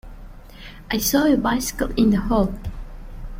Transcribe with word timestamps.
I 0.89 0.97
saw 0.97 1.25
a 1.25 1.37
bicycle 1.37 1.91
in 1.95 2.09
the 2.09 2.21
hall. 2.21 2.51